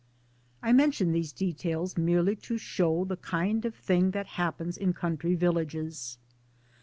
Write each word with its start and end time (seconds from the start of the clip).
I 0.63 0.73
mention 0.73 1.11
these 1.11 1.31
details 1.31 1.95
merely 1.95 2.35
to 2.37 2.57
show 2.57 3.05
the 3.05 3.17
kind 3.17 3.65
of 3.65 3.75
thing 3.75 4.09
that 4.17 4.25
happens 4.33 4.75
in 4.75 4.93
country 4.93 5.35
villages. 5.35 6.17